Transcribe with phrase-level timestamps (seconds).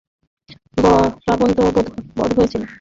[1.27, 1.63] রাবণ তো
[2.17, 2.61] বধ হয়েছিল।